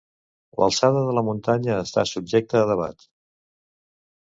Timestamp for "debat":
2.75-3.09